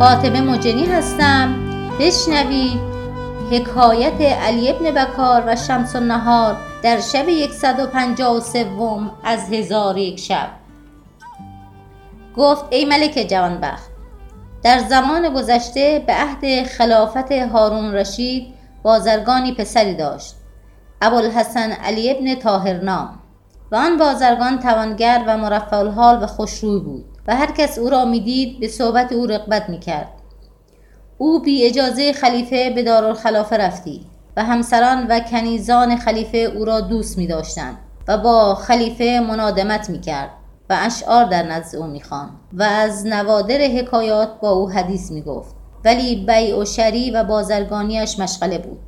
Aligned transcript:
فاطمه 0.00 0.40
مجنی 0.40 0.84
هستم. 0.84 1.54
بشنوید 1.98 2.80
حکایت 3.50 4.20
علی 4.20 4.70
ابن 4.70 4.90
بکار 4.90 5.42
و 5.46 5.56
شمس 5.56 5.96
النهار 5.96 6.56
در 6.82 7.00
شب 7.00 7.26
153 7.52 8.66
از 9.24 9.52
هزار 9.52 9.98
یک 9.98 10.18
شب. 10.18 10.48
گفت 12.36 12.64
ای 12.70 12.84
ملک 12.84 13.26
جوانبخت 13.30 13.90
در 14.62 14.78
زمان 14.78 15.34
گذشته 15.34 16.04
به 16.06 16.12
عهد 16.12 16.66
خلافت 16.66 17.32
هارون 17.32 17.92
رشید 17.94 18.54
بازرگانی 18.82 19.54
پسری 19.54 19.94
داشت 19.94 20.34
ابوالحسن 21.02 21.72
علی 21.72 22.10
ابن 22.10 22.34
تاهرنام 22.34 23.18
و 23.72 23.76
آن 23.76 23.96
بازرگان 23.96 24.58
توانگر 24.58 25.24
و 25.26 25.36
مرفع 25.36 25.76
الحال 25.76 26.22
و 26.22 26.26
خوشروی 26.26 26.80
بود. 26.80 27.09
و 27.26 27.36
هر 27.36 27.52
کس 27.52 27.78
او 27.78 27.90
را 27.90 28.04
می‌دید 28.04 28.60
به 28.60 28.68
صحبت 28.68 29.12
او 29.12 29.26
رقبت 29.26 29.70
می‌کرد. 29.70 30.08
او 31.18 31.40
بی 31.40 31.66
اجازه 31.66 32.12
خلیفه 32.12 32.70
به 32.70 32.82
دارالخلافه 32.82 33.56
رفتی 33.56 34.06
و 34.36 34.44
همسران 34.44 35.06
و 35.06 35.20
کنیزان 35.20 35.96
خلیفه 35.96 36.38
او 36.38 36.64
را 36.64 36.80
دوست 36.80 37.18
می 37.18 37.26
داشتند 37.26 37.78
و 38.08 38.18
با 38.18 38.54
خلیفه 38.54 39.24
منادمت 39.28 39.90
می 39.90 40.00
کرد 40.00 40.30
و 40.70 40.76
اشعار 40.80 41.24
در 41.24 41.42
نزد 41.42 41.76
او 41.76 41.86
می 41.86 42.02
و 42.52 42.62
از 42.62 43.06
نوادر 43.06 43.58
حکایات 43.58 44.40
با 44.40 44.50
او 44.50 44.70
حدیث 44.70 45.10
می 45.10 45.22
گفت 45.22 45.54
ولی 45.84 46.26
بیع 46.26 46.58
و 46.58 46.64
شری 46.64 47.10
و 47.10 47.24
بازرگانیش 47.24 48.18
مشغله 48.18 48.58
بود 48.58 48.78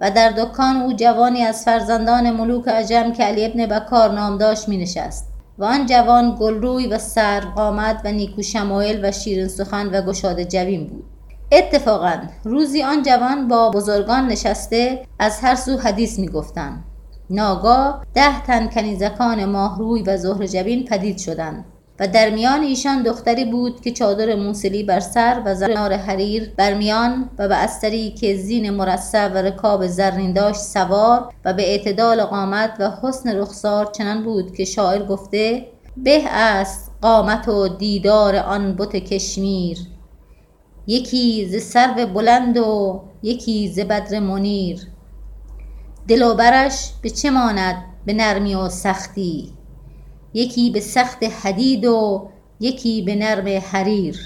و 0.00 0.10
در 0.10 0.30
دکان 0.30 0.76
او 0.76 0.92
جوانی 0.92 1.42
از 1.42 1.64
فرزندان 1.64 2.30
ملوک 2.30 2.68
عجم 2.68 3.12
که 3.12 3.24
علی 3.24 3.44
ابن 3.44 3.66
بکار 3.66 4.12
نام 4.12 4.38
داشت 4.38 4.68
می 4.68 4.76
نشست 4.76 5.35
و 5.58 5.64
آن 5.64 5.86
جوان 5.86 6.36
گلروی 6.40 6.86
و 6.86 6.98
سرقامت 6.98 8.00
و 8.04 8.12
نیکو 8.12 8.42
شمایل 8.42 9.04
و 9.04 9.12
شیرین 9.12 9.48
سخن 9.48 9.86
و 9.86 10.02
گشاده 10.02 10.44
جوین 10.44 10.86
بود 10.86 11.04
اتفاقا 11.52 12.16
روزی 12.44 12.82
آن 12.82 13.02
جوان 13.02 13.48
با 13.48 13.70
بزرگان 13.70 14.26
نشسته 14.26 15.02
از 15.18 15.40
هر 15.40 15.54
سو 15.54 15.76
حدیث 15.76 16.18
می 16.18 16.28
گفتن. 16.28 16.84
ناگاه 17.30 18.04
ده 18.14 18.42
تن 18.42 18.68
کنیزکان 18.68 19.44
ماهروی 19.44 20.02
و 20.02 20.16
زهر 20.16 20.46
جبین 20.46 20.84
پدید 20.84 21.18
شدند 21.18 21.64
و 22.00 22.08
در 22.08 22.30
میان 22.30 22.62
ایشان 22.62 23.02
دختری 23.02 23.44
بود 23.44 23.80
که 23.80 23.92
چادر 23.92 24.34
موسلی 24.34 24.82
بر 24.82 25.00
سر 25.00 25.42
و 25.44 25.54
زنار 25.54 25.92
حریر 25.92 26.52
بر 26.56 26.74
میان 26.74 27.30
و 27.38 27.48
به 27.48 27.56
استری 27.56 28.10
که 28.10 28.36
زین 28.36 28.70
مرصع 28.70 29.28
و 29.28 29.36
رکاب 29.36 29.86
زرین 29.86 30.32
داشت 30.32 30.60
سوار 30.60 31.32
و 31.44 31.52
به 31.52 31.62
اعتدال 31.62 32.24
قامت 32.24 32.76
و 32.78 32.90
حسن 33.02 33.36
رخسار 33.36 33.86
چنان 33.86 34.24
بود 34.24 34.54
که 34.54 34.64
شاعر 34.64 35.06
گفته 35.06 35.66
به 35.96 36.22
است 36.30 36.90
قامت 37.02 37.48
و 37.48 37.68
دیدار 37.68 38.36
آن 38.36 38.76
بت 38.76 38.96
کشمیر 38.96 39.78
یکی 40.86 41.48
ز 41.48 41.62
سرو 41.62 42.06
بلند 42.06 42.56
و 42.56 43.02
یکی 43.22 43.68
ز 43.68 43.80
بدر 43.80 44.18
منیر 44.18 44.80
دل 46.08 46.22
و 46.22 46.34
برش 46.34 46.90
به 47.02 47.10
چه 47.10 47.30
ماند 47.30 47.84
به 48.06 48.12
نرمی 48.12 48.54
و 48.54 48.68
سختی؟ 48.68 49.55
یکی 50.36 50.70
به 50.70 50.80
سخت 50.80 51.22
حدید 51.22 51.84
و 51.84 52.28
یکی 52.60 53.02
به 53.02 53.14
نرم 53.14 53.62
حریر. 53.72 54.18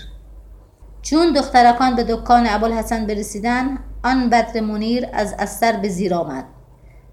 چون 1.03 1.33
دخترکان 1.33 1.97
به 1.97 2.05
دکان 2.05 2.47
ابوالحسن 2.49 3.07
برسیدن 3.07 3.79
آن 4.05 4.31
بدر 4.31 4.61
منیر 4.61 5.09
از 5.13 5.35
استر 5.39 5.77
به 5.77 5.89
زیر 5.89 6.15
آمد 6.15 6.45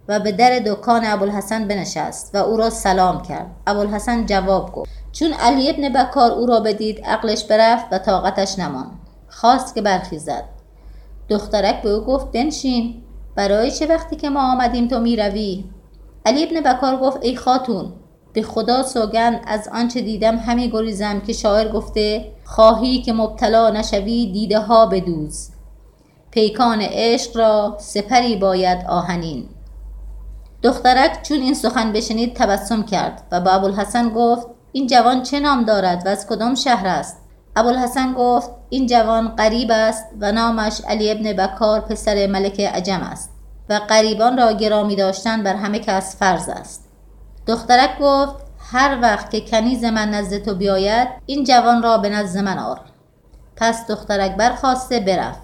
و 0.08 0.20
به 0.20 0.32
در 0.32 0.60
دکان 0.60 1.02
ابوالحسن 1.06 1.68
بنشست 1.68 2.36
و 2.36 2.38
او 2.38 2.58
را 2.58 2.70
سلام 2.70 3.22
کرد. 3.22 3.48
ابوالحسن 3.68 4.26
جواب 4.26 4.72
گفت 4.72 4.92
چون 5.12 5.34
علی 5.34 5.70
ابن 5.70 5.90
بکار 5.90 6.32
او 6.32 6.46
را 6.46 6.60
بدید 6.60 7.06
عقلش 7.06 7.44
برفت 7.44 7.86
و 7.92 7.98
طاقتش 7.98 8.60
نماند. 8.60 9.00
خواست 9.30 9.76
که 9.76 9.82
برخیزد. 9.82 10.44
دخترک 11.30 11.82
به 11.82 11.90
او 11.90 12.04
گفت 12.04 12.32
بنشین. 12.32 13.04
برای 13.36 13.72
چه 13.72 13.88
وقتی 13.88 14.16
که 14.16 14.30
ما 14.30 14.52
آمدیم 14.52 14.88
تو 14.88 15.00
می‌روی؟ 15.00 15.64
علی 16.26 16.44
ابن 16.44 16.74
بکار 16.74 16.98
گفت 16.98 17.18
ای 17.22 17.36
خاتون 17.36 17.94
به 18.38 18.44
خدا 18.44 18.84
سوگند 18.84 19.42
از 19.48 19.70
آنچه 19.74 20.02
دیدم 20.02 20.38
همی 20.38 20.72
گریزم 20.72 21.20
که 21.20 21.34
شاعر 21.34 21.72
گفته 21.72 22.32
خواهی 22.46 23.02
که 23.02 23.14
مبتلا 23.14 23.70
نشوی 23.70 24.32
دیده 24.32 24.60
ها 24.60 24.86
بدوز. 24.86 25.50
پیکان 26.32 26.82
عشق 26.82 27.38
را 27.38 27.78
سپری 27.80 28.36
باید 28.36 28.86
آهنین. 28.90 29.50
دخترک 30.64 31.22
چون 31.22 31.38
این 31.38 31.54
سخن 31.54 31.92
بشنید 31.94 32.34
تبسم 32.34 32.84
کرد 32.84 33.24
و 33.32 33.42
با 33.42 33.52
ابوالحسن 33.52 34.10
گفت 34.10 34.48
این 34.72 34.88
جوان 34.88 35.24
چه 35.24 35.40
نام 35.40 35.64
دارد 35.64 36.06
و 36.06 36.10
از 36.10 36.28
کدام 36.28 36.56
شهر 36.56 36.88
است؟ 36.88 37.18
ابوالحسن 37.56 38.14
گفت 38.14 38.50
این 38.70 38.88
جوان 38.88 39.28
قریب 39.28 39.72
است 39.72 40.06
و 40.22 40.32
نامش 40.32 40.82
علی 40.88 41.12
ابن 41.12 41.34
بکار 41.34 41.80
پسر 41.80 42.28
ملک 42.28 42.60
عجم 42.60 43.00
است 43.02 43.30
و 43.70 43.82
قریبان 43.88 44.38
را 44.38 44.52
گرامی 44.52 44.96
داشتن 44.96 45.44
بر 45.44 45.56
همه 45.56 45.80
کس 45.80 46.16
فرض 46.16 46.50
است. 46.50 46.87
دخترک 47.48 48.00
گفت 48.02 48.36
هر 48.72 48.98
وقت 49.02 49.32
که 49.32 49.42
کنیز 49.42 49.84
من 49.84 50.10
نزد 50.10 50.38
تو 50.38 50.56
بیاید 50.56 51.08
این 51.26 51.44
جوان 51.44 51.84
را 51.84 51.98
به 51.98 52.10
نزد 52.10 52.40
من 52.40 52.58
آر. 52.60 52.80
پس 53.56 53.88
دخترک 53.88 54.36
برخواسته 54.36 55.00
برفت. 55.00 55.42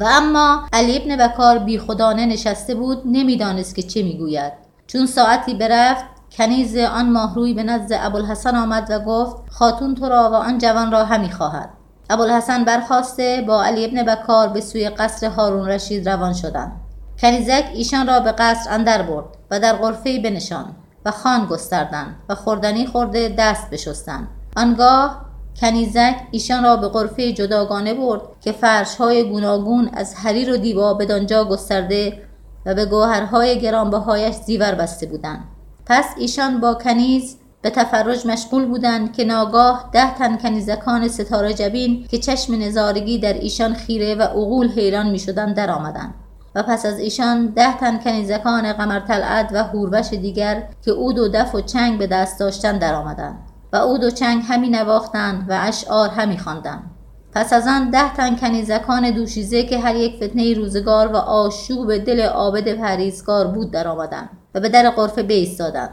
و 0.00 0.04
اما 0.04 0.68
علی 0.72 0.96
ابن 0.96 1.16
بکار 1.26 1.58
بی 1.58 1.78
خدانه 1.78 2.26
نشسته 2.26 2.74
بود 2.74 3.02
نمی‌دانست 3.04 3.74
که 3.74 3.82
چه 3.82 4.02
می‌گوید. 4.02 4.52
چون 4.86 5.06
ساعتی 5.06 5.54
برفت 5.54 6.04
کنیز 6.36 6.76
آن 6.76 7.10
ماهروی 7.12 7.54
به 7.54 7.62
نزد 7.62 7.98
ابوالحسن 8.00 8.56
آمد 8.56 8.86
و 8.90 8.98
گفت 8.98 9.36
خاتون 9.50 9.94
تو 9.94 10.08
را 10.08 10.30
و 10.30 10.34
آن 10.34 10.58
جوان 10.58 10.92
را 10.92 11.04
همی 11.04 11.30
خواهد. 11.30 11.68
ابوالحسن 12.10 12.64
برخواسته 12.64 13.44
با 13.46 13.64
علی 13.64 13.84
ابن 13.84 14.02
بکار 14.02 14.48
به 14.48 14.60
سوی 14.60 14.88
قصر 14.88 15.26
هارون 15.26 15.68
رشید 15.68 16.08
روان 16.08 16.32
شدند. 16.32 16.72
کنیزک 17.20 17.64
ایشان 17.74 18.06
را 18.06 18.20
به 18.20 18.32
قصر 18.32 18.70
اندر 18.70 19.02
برد 19.02 19.24
و 19.50 19.60
در 19.60 19.76
غرفه 19.76 20.18
بنشان 20.18 20.74
و 21.06 21.10
خان 21.10 21.46
گستردند 21.46 22.16
و 22.28 22.34
خوردنی 22.34 22.86
خورده 22.86 23.34
دست 23.38 23.70
بشستند 23.70 24.28
آنگاه 24.56 25.26
کنیزک 25.60 26.16
ایشان 26.30 26.64
را 26.64 26.76
به 26.76 26.88
غرفه 26.88 27.32
جداگانه 27.32 27.94
برد 27.94 28.20
که 28.40 28.52
فرش 28.52 28.94
های 28.94 29.30
گوناگون 29.30 29.90
از 29.92 30.14
حریر 30.14 30.52
و 30.52 30.56
دیبا 30.56 30.94
بدانجا 30.94 31.44
گسترده 31.44 32.22
و 32.66 32.74
به 32.74 32.84
گوهرهای 32.84 33.60
گرانبهایش 33.60 34.34
زیور 34.34 34.74
بسته 34.74 35.06
بودند 35.06 35.44
پس 35.86 36.04
ایشان 36.18 36.60
با 36.60 36.74
کنیز 36.74 37.36
به 37.62 37.70
تفرج 37.70 38.26
مشغول 38.26 38.66
بودند 38.66 39.12
که 39.12 39.24
ناگاه 39.24 39.90
ده 39.92 40.14
تن 40.14 40.36
کنیزکان 40.36 41.08
ستاره 41.08 41.54
جبین 41.54 42.06
که 42.06 42.18
چشم 42.18 42.54
نظارگی 42.54 43.18
در 43.18 43.32
ایشان 43.32 43.74
خیره 43.74 44.14
و 44.14 44.22
عقول 44.22 44.68
حیران 44.68 45.16
در 45.52 45.70
آمدن. 45.70 46.14
و 46.56 46.62
پس 46.62 46.86
از 46.86 46.98
ایشان 46.98 47.46
ده 47.46 47.76
تن 47.76 47.98
کنیزکان 47.98 48.72
قمر 48.72 49.00
طلعت 49.00 49.50
و 49.52 49.64
هوربش 49.64 50.08
دیگر 50.08 50.62
که 50.84 50.90
اود 50.90 51.18
و 51.18 51.28
دف 51.28 51.54
و 51.54 51.60
چنگ 51.60 51.98
به 51.98 52.06
دست 52.06 52.40
داشتن 52.40 52.78
در 52.78 52.94
آمدن. 52.94 53.38
و 53.72 53.76
اود 53.76 54.04
و 54.04 54.10
چنگ 54.10 54.42
همی 54.48 54.68
نواختند 54.68 55.46
و 55.48 55.58
اشعار 55.62 56.08
همی 56.08 56.38
خواندند 56.38 56.90
پس 57.32 57.52
از 57.52 57.66
آن 57.66 57.90
ده 57.90 58.14
تن 58.14 58.36
کنیزکان 58.36 59.10
دوشیزه 59.10 59.62
که 59.62 59.78
هر 59.78 59.94
یک 59.94 60.16
فتنه 60.24 60.54
روزگار 60.54 61.12
و 61.12 61.16
آشوب 61.16 61.96
دل 61.96 62.20
عابد 62.20 62.72
پریزگار 62.72 63.46
بود 63.46 63.70
در 63.70 63.88
آمدن 63.88 64.28
و 64.54 64.60
به 64.60 64.68
در 64.68 64.90
قرفه 64.90 65.22
بایستادند 65.22 65.90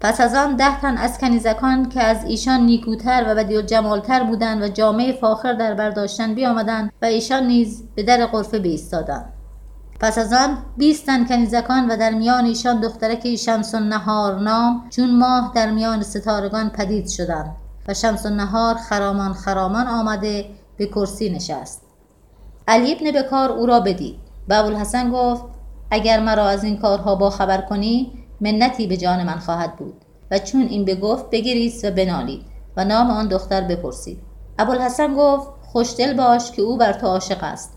پس 0.00 0.20
از 0.20 0.34
آن 0.34 0.56
ده 0.56 0.80
تن 0.80 0.96
از 0.96 1.18
کنیزکان 1.18 1.88
که 1.88 2.02
از 2.02 2.24
ایشان 2.24 2.60
نیکوتر 2.60 3.24
و 3.28 3.34
بدی 3.34 3.56
و 3.56 3.62
جمالتر 3.62 4.24
بودند 4.24 4.62
و 4.62 4.68
جامعه 4.68 5.12
فاخر 5.12 5.52
در 5.52 5.74
برداشتن 5.74 6.34
بیامدند 6.34 6.92
و 7.02 7.04
ایشان 7.04 7.46
نیز 7.46 7.84
به 7.94 8.02
در 8.02 8.26
قرفه 8.26 8.58
بیستادند 8.58 9.32
پس 10.04 10.18
از 10.18 10.32
آن 10.32 10.58
بیستن 10.76 11.26
کنیزکان 11.26 11.90
و 11.90 11.96
در 11.96 12.10
میان 12.10 12.44
ایشان 12.44 12.80
دخترک 12.80 13.36
شمس 13.36 13.74
نهار 13.74 14.40
نام 14.40 14.86
چون 14.90 15.18
ماه 15.18 15.52
در 15.54 15.70
میان 15.70 16.02
ستارگان 16.02 16.70
پدید 16.70 17.08
شدند 17.08 17.56
و 17.88 17.94
شمس 17.94 18.26
نهار 18.26 18.74
خرامان 18.74 19.32
خرامان 19.32 19.86
آمده 19.86 20.46
به 20.76 20.86
کرسی 20.86 21.30
نشست. 21.30 21.82
علی 22.68 22.92
ابن 22.92 23.22
بکار 23.22 23.52
او 23.52 23.66
را 23.66 23.80
بدید. 23.80 24.16
و 24.48 24.54
ابوالحسن 24.54 25.10
گفت 25.10 25.44
اگر 25.90 26.20
مرا 26.20 26.48
از 26.48 26.64
این 26.64 26.76
کارها 26.76 27.14
با 27.14 27.30
خبر 27.30 27.60
کنی 27.60 28.12
منتی 28.40 28.86
به 28.86 28.96
جان 28.96 29.22
من 29.22 29.38
خواهد 29.38 29.76
بود. 29.76 29.94
و 30.30 30.38
چون 30.38 30.62
این 30.62 30.84
بگفت 30.84 31.30
بگریست 31.30 31.84
و 31.84 31.90
بنالید 31.90 32.42
و 32.76 32.84
نام 32.84 33.10
آن 33.10 33.28
دختر 33.28 33.60
بپرسید. 33.60 34.18
ابوالحسن 34.58 35.14
گفت 35.14 35.48
خوشدل 35.72 36.14
باش 36.14 36.50
که 36.50 36.62
او 36.62 36.76
بر 36.76 36.92
تو 36.92 37.06
عاشق 37.06 37.44
است 37.44 37.72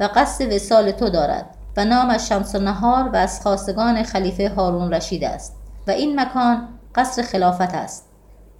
و 0.00 0.08
قصد 0.14 0.52
وسال 0.52 0.90
تو 0.90 1.08
دارد. 1.08 1.56
و 1.76 1.84
نامش 1.84 2.28
شمس 2.28 2.54
نهار 2.54 3.08
و 3.08 3.16
از 3.16 3.40
خاصگان 3.40 4.02
خلیفه 4.02 4.48
هارون 4.48 4.92
رشید 4.92 5.24
است 5.24 5.56
و 5.86 5.90
این 5.90 6.20
مکان 6.20 6.68
قصر 6.94 7.22
خلافت 7.22 7.74
است. 7.74 8.06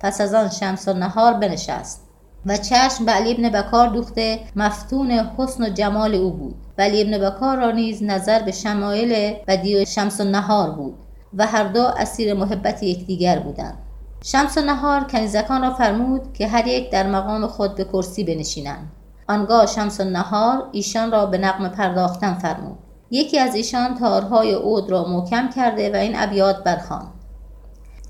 پس 0.00 0.20
از 0.20 0.34
آن 0.34 0.48
شمس 0.48 0.88
نهار 0.88 1.32
بنشست 1.32 2.10
و 2.46 2.56
چشم 2.56 3.04
به 3.04 3.12
علی 3.12 3.32
ابن 3.32 3.48
بکار 3.48 3.88
دوخته 3.88 4.40
مفتون 4.56 5.10
حسن 5.10 5.64
و 5.64 5.68
جمال 5.68 6.14
او 6.14 6.30
بود. 6.30 6.54
و 6.78 6.82
علی 6.82 7.02
ابن 7.02 7.30
بکار 7.30 7.56
را 7.56 7.70
نیز 7.70 8.02
نظر 8.02 8.42
به 8.42 8.52
شمایل 8.52 9.36
و 9.48 9.56
دیو 9.56 9.84
شمس 9.84 10.20
نهار 10.20 10.70
بود 10.70 10.94
و 11.34 11.46
هر 11.46 11.64
دو 11.64 11.82
اسیر 11.82 12.34
محبت 12.34 12.82
یکدیگر 12.82 13.38
بودند. 13.38 13.78
شمس 14.24 14.58
و 14.58 14.60
نهار 14.60 15.04
کنیزکان 15.04 15.62
را 15.62 15.74
فرمود 15.74 16.32
که 16.32 16.48
هر 16.48 16.66
یک 16.66 16.90
در 16.90 17.06
مقام 17.06 17.46
خود 17.46 17.74
به 17.74 17.84
کرسی 17.84 18.24
بنشینند. 18.24 18.90
آنگاه 19.28 19.66
شمس 19.66 20.00
و 20.00 20.04
نهار 20.04 20.68
ایشان 20.72 21.10
را 21.10 21.26
به 21.26 21.38
نقم 21.38 21.68
پرداختن 21.68 22.34
فرمود. 22.34 22.78
یکی 23.10 23.38
از 23.38 23.54
ایشان 23.54 23.94
تارهای 23.94 24.54
عود 24.54 24.90
را 24.90 25.04
محکم 25.04 25.50
کرده 25.50 25.92
و 25.92 25.96
این 25.96 26.12
ابیات 26.16 26.64
برخواند 26.64 27.12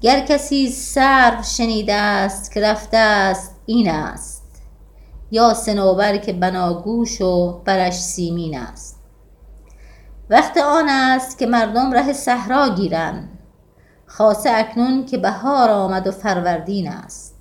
گر 0.00 0.20
کسی 0.20 0.69
سر 0.69 1.43
شنیده 1.43 1.94
است 1.94 2.52
که 2.52 2.61
رفته 2.61 2.97
است 2.97 3.56
این 3.67 3.91
است. 3.91 4.62
یا 5.31 5.55
سنوبر 5.55 6.17
که 6.17 6.32
بناگوش 6.32 7.20
و 7.20 7.61
برش 7.64 7.94
سیمین 7.94 8.58
است. 8.58 9.00
وقت 10.31 10.56
آن 10.56 10.88
است 10.88 11.38
که 11.38 11.47
مردم 11.47 11.93
ره 11.93 12.12
صحرا 12.12 12.69
گیرند. 12.69 13.38
خاصه 14.06 14.50
اکنون 14.50 15.06
که 15.06 15.19
بهار 15.19 15.70
آمد 15.70 16.06
و 16.06 16.11
فروردین 16.11 16.88
است. 16.88 17.35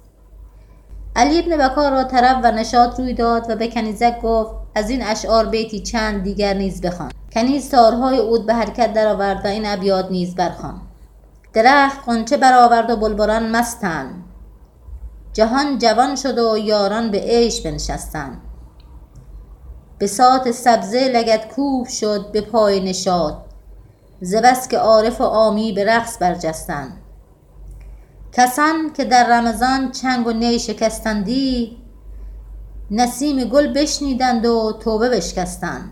علی 1.16 1.40
ابن 1.40 1.68
بکار 1.68 1.92
را 1.92 2.04
طرب 2.04 2.42
و 2.44 2.52
نشاط 2.52 3.00
روی 3.00 3.14
داد 3.14 3.50
و 3.50 3.56
به 3.56 3.68
کنیزک 3.68 4.22
گفت 4.22 4.56
از 4.76 4.90
این 4.90 5.04
اشعار 5.04 5.46
بیتی 5.46 5.80
چند 5.80 6.24
دیگر 6.24 6.54
نیز 6.54 6.82
بخوان. 6.82 7.12
کنیز 7.34 7.70
تارهای 7.70 8.18
عود 8.18 8.46
به 8.46 8.54
حرکت 8.54 8.94
درآورد 8.94 9.46
و 9.46 9.48
این 9.48 9.66
ابیات 9.66 10.12
نیز 10.12 10.36
برخوان. 10.36 10.82
درخت 11.54 12.06
قنچه 12.06 12.38
برآورد 12.38 12.90
و 12.90 12.96
بلبلان 12.96 13.56
مستند 13.56 14.24
جهان 15.34 15.78
جوان 15.78 16.16
شد 16.16 16.38
و 16.38 16.58
یاران 16.58 17.12
به 17.12 17.18
عیش 17.20 17.62
بنشستند 17.62 18.42
بساط 20.00 20.50
سبزه 20.50 21.08
لگد 21.08 21.48
کوب 21.48 21.88
شد 21.88 22.32
به 22.32 22.42
پای 22.42 22.80
نشاط. 22.80 23.34
ز 24.22 24.36
بس 24.36 24.68
که 24.68 24.78
عارف 24.78 25.22
و 25.22 25.24
عامی 25.24 25.72
به 25.72 25.86
رقص 25.86 26.18
برجستند 26.22 26.98
کسان 28.32 28.94
که 28.94 29.06
در 29.06 29.40
رمضان 29.40 29.92
چنگ 29.92 30.28
و 30.28 30.32
نی 30.32 30.60
شکستندی 30.60 31.78
نسیم 32.92 33.44
گل 33.44 33.74
بشنیدند 33.74 34.46
و 34.46 34.78
توبه 34.80 35.10
بشکستند 35.10 35.92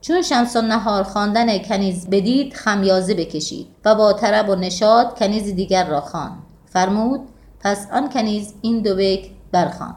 چون 0.00 0.22
شمس 0.22 0.56
نهار 0.56 1.02
خواندن 1.02 1.58
کنیز 1.58 2.10
بدید 2.10 2.54
خمیازه 2.54 3.14
بکشید 3.14 3.66
و 3.84 3.94
با 3.94 4.12
طرب 4.12 4.48
و 4.48 4.54
نشاط 4.54 5.18
کنیز 5.18 5.54
دیگر 5.54 5.86
را 5.86 6.00
خواند. 6.00 6.38
فرمود 6.66 7.20
پس 7.60 7.86
آن 7.92 8.08
کنیز 8.08 8.54
این 8.62 8.82
دو 8.82 8.94
بیت 8.94 9.20
برخوان. 9.52 9.96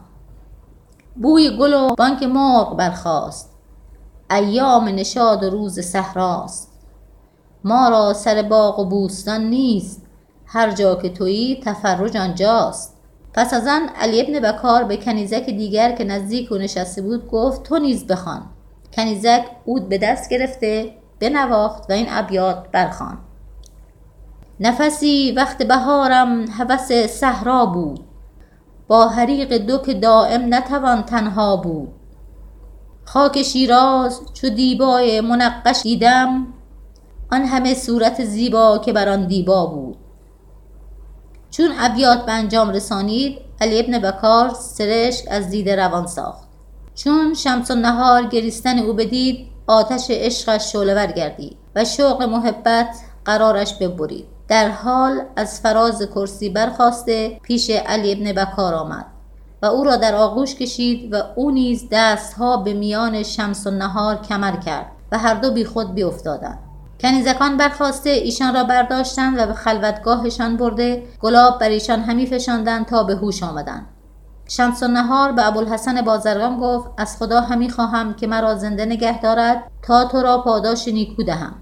بوی 1.16 1.56
گل 1.56 1.74
و 1.74 1.94
بانک 1.94 2.22
مرغ 2.22 2.76
برخاست. 2.76 3.50
ایام 4.30 4.84
نشاد 4.84 5.42
و 5.42 5.50
روز 5.50 5.80
صحراست. 5.80 6.70
ما 7.64 7.88
را 7.88 8.12
سر 8.12 8.42
باغ 8.42 8.78
و 8.78 8.84
بوستان 8.84 9.44
نیست. 9.44 10.02
هر 10.46 10.70
جا 10.70 10.94
که 10.94 11.08
تویی 11.08 11.60
تفرج 11.64 12.16
آنجاست. 12.16 12.96
پس 13.32 13.54
از 13.54 13.66
آن 13.66 13.88
علی 13.88 14.20
ابن 14.20 14.40
بکار 14.40 14.84
به 14.84 14.96
کنیزک 14.96 15.46
دیگر 15.46 15.92
که 15.92 16.04
نزدیک 16.04 16.52
و 16.52 16.58
نشسته 16.58 17.02
بود 17.02 17.30
گفت 17.30 17.62
تو 17.62 17.78
نیز 17.78 18.06
بخوان. 18.06 18.42
کنیزک 18.96 19.44
اود 19.64 19.88
به 19.88 19.98
دست 19.98 20.30
گرفته 20.30 20.94
بنواخت 21.20 21.90
و 21.90 21.92
این 21.92 22.06
ابیات 22.08 22.68
برخوان 22.72 23.18
نفسی 24.60 25.32
وقت 25.36 25.62
بهارم 25.62 26.44
هوس 26.50 26.92
صحرا 26.92 27.66
بود. 27.66 28.00
با 28.88 29.08
حریق 29.08 29.56
دو 29.56 29.78
که 29.78 29.94
دائم 29.94 30.54
نتوان 30.54 31.02
تنها 31.02 31.56
بود. 31.56 31.88
خاک 33.04 33.42
شیراز 33.42 34.20
چو 34.32 34.48
دیبای 34.48 35.20
منقش 35.20 35.82
دیدم 35.82 36.46
آن 37.32 37.44
همه 37.44 37.74
صورت 37.74 38.24
زیبا 38.24 38.78
که 38.78 38.92
بر 38.92 39.08
آن 39.08 39.26
دیبا 39.26 39.66
بود. 39.66 39.96
چون 41.50 41.70
ابیات 41.78 42.26
به 42.26 42.32
انجام 42.32 42.70
رسانید 42.70 43.38
علی 43.60 43.80
ابن 43.80 43.98
بکار 43.98 44.48
سرشک 44.54 45.24
از 45.30 45.50
دیده 45.50 45.76
روان 45.76 46.06
ساخت. 46.06 46.43
چون 46.94 47.34
شمس 47.34 47.70
و 47.70 47.74
نهار 47.74 48.22
گریستن 48.22 48.78
او 48.78 48.92
بدید 48.92 49.46
آتش 49.66 50.06
عشقش 50.10 50.72
شعلهور 50.72 51.06
گردید 51.06 51.56
و 51.76 51.84
شوق 51.84 52.22
محبت 52.22 52.96
قرارش 53.24 53.74
ببرید. 53.74 54.24
در 54.48 54.68
حال 54.68 55.22
از 55.36 55.60
فراز 55.60 56.02
کرسی 56.14 56.48
برخواسته 56.48 57.40
پیش 57.42 57.70
علی 57.70 58.12
ابن 58.12 58.32
بکار 58.32 58.74
آمد 58.74 59.06
و 59.62 59.66
او 59.66 59.84
را 59.84 59.96
در 59.96 60.14
آغوش 60.14 60.54
کشید 60.54 61.14
و 61.14 61.22
او 61.36 61.50
نیز 61.50 61.88
دستها 61.90 62.56
به 62.56 62.72
میان 62.72 63.22
شمس 63.22 63.66
و 63.66 63.70
نهار 63.70 64.16
کمر 64.16 64.56
کرد 64.56 64.86
و 65.12 65.18
هر 65.18 65.34
دو 65.34 65.50
بی 65.50 65.64
خود 65.64 65.94
بیافتادند. 65.94 66.58
کنیزکان 67.00 67.56
برخواسته 67.56 68.10
ایشان 68.10 68.54
را 68.54 68.64
برداشتند 68.64 69.38
و 69.38 69.46
به 69.46 69.54
خلوتگاهشان 69.54 70.56
برده 70.56 71.02
گلاب 71.20 71.58
بر 71.60 71.68
ایشان 71.68 72.00
همی 72.00 72.26
فشاندند 72.26 72.86
تا 72.86 73.04
به 73.04 73.14
هوش 73.14 73.42
آمدند. 73.42 73.86
شمس 74.48 74.82
و 74.82 74.88
نهار 74.88 75.32
به 75.32 75.46
ابوالحسن 75.46 76.02
بازرگان 76.02 76.60
گفت 76.60 76.88
از 76.96 77.16
خدا 77.18 77.40
همی 77.40 77.70
خواهم 77.70 78.14
که 78.14 78.26
مرا 78.26 78.54
زنده 78.54 78.84
نگه 78.84 79.20
دارد 79.20 79.70
تا 79.82 80.04
تو 80.04 80.22
را 80.22 80.38
پاداش 80.38 80.88
نیکو 80.88 81.22
دهم. 81.22 81.54